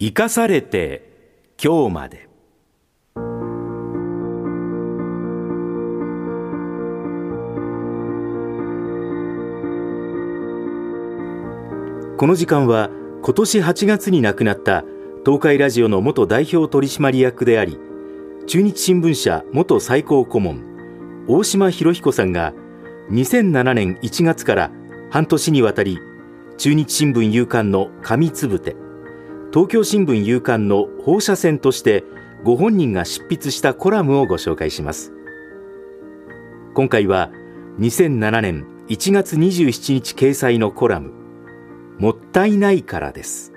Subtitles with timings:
[0.00, 1.02] 生かされて
[1.60, 2.28] 今日まで。
[12.16, 12.90] この時間は
[13.22, 14.84] 今年8月に亡くなった
[15.24, 17.76] 東海ラジオの元代表取締役であり
[18.46, 22.52] 中日新聞社元最高顧問大島博彦さんが
[23.10, 24.70] 2007年1月から
[25.10, 25.98] 半年にわたり
[26.56, 28.76] 中日新聞夕刊の紙つぶて
[29.50, 32.04] 東京新聞夕刊の放射線として
[32.44, 35.14] ご本人が執筆したコラムをご紹介します。
[36.74, 37.30] 今回は
[37.78, 41.12] 2007年1月27日掲載のコラム
[41.98, 43.54] もったいないからです。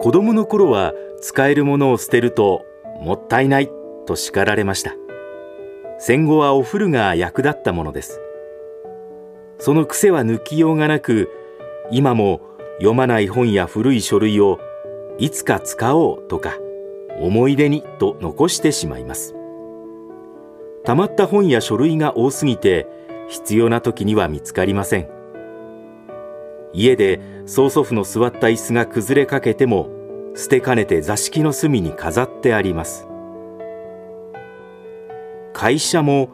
[0.00, 2.64] 子供の頃は使えるものを捨てると
[3.00, 3.68] もったいない
[4.06, 4.94] と叱られました。
[5.98, 8.20] 戦後はお古が役立ったものです。
[9.58, 11.30] その癖は抜きようがなく
[11.90, 12.40] 今も
[12.78, 14.60] 読まない本や古い書類を
[15.18, 16.56] いつか使おうとか
[17.20, 19.34] 思い出にと残してしまいます。
[20.84, 22.86] たまった本や書類が多すぎて
[23.28, 25.08] 必要な時には見つかりません。
[26.72, 29.88] 家で曽祖父の座った椅子が崩れかけても
[30.36, 33.08] 捨てかねて座敷の隅に飾ってあります。
[35.52, 36.30] 会社も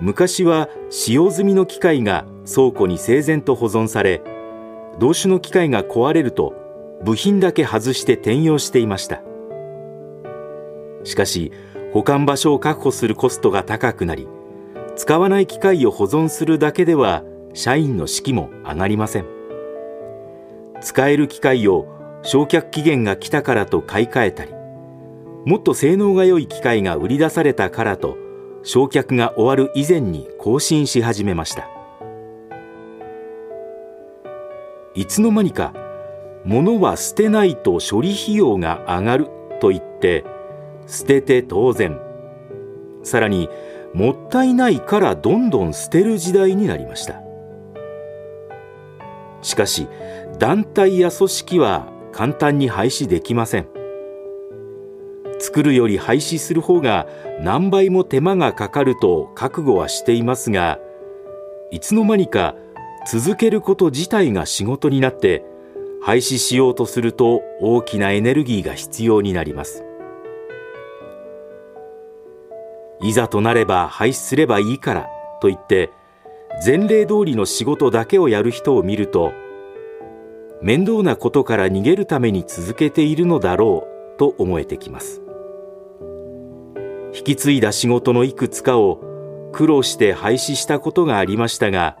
[0.00, 4.22] 昔は使用済みの機械が倉庫に整然と保存され
[4.98, 6.54] 同種の機械が壊れると
[7.04, 9.22] 部品だけ外して転用していました。
[11.04, 11.52] しかし
[11.92, 14.26] 保管場所を確保するコストが高くなり
[14.96, 17.22] 使わない機械を保存するだけでは
[17.52, 19.26] 社員の士気も上がりません。
[20.80, 21.86] 使える機械を
[22.22, 24.52] 焼却期限が来たからと買い替えたり
[25.44, 28.16] もっと性能が良い機械が売り出されたからと
[28.64, 31.68] 焼却が終わる以前に更新し始めました。
[34.94, 35.74] いつの間にか
[36.44, 39.28] 物は捨てないと処理費用が上がる
[39.60, 40.24] と言って
[40.86, 42.00] 捨てて当然。
[43.02, 43.50] さらに
[43.92, 47.20] もったいないからどんどん捨てる時代になりました。
[49.42, 49.88] しかし
[50.38, 53.73] 団体や組織は簡単に廃止できません。
[55.44, 57.06] 作るより廃止する方が
[57.38, 60.78] 何倍も手間がかかると覚悟はしていますが
[61.70, 62.54] いつの間にか
[63.06, 65.44] 続けること自体が仕事になって
[66.00, 69.84] 廃止しようとすると大きなエネルギーが必要になります。
[73.02, 75.08] いざとなれば廃止すればいいから
[75.42, 75.90] と言って
[76.64, 79.32] 前例通りの仕事だけをやる人を見ると
[80.62, 85.23] 面倒なことから逃げるために続けているのだろうと思えてきます。
[87.14, 89.00] 引き継いだ仕事のいくつかを
[89.52, 91.96] 苦労して廃止したことがありましたが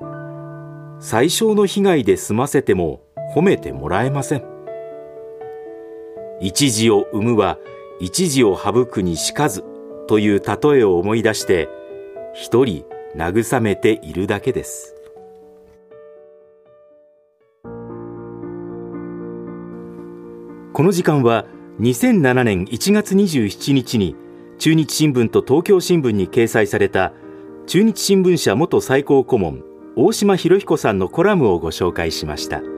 [0.98, 3.00] 最小の被害で済ませても
[3.34, 4.44] 褒めてもらえません。
[6.40, 7.58] 一時を生むは
[8.00, 9.64] 一時を省くにしかず
[10.08, 11.68] という例えを思い出して
[12.34, 12.84] 一人
[13.16, 14.94] 慰めているだけです。
[20.72, 21.46] この時間は
[21.80, 24.16] 2007年1月27日に
[24.58, 27.12] 中日新聞と東京新聞に掲載された
[27.66, 29.62] 中日新聞社元最高顧問
[29.96, 32.73] 大島博彦さんのコラムをご紹介しました。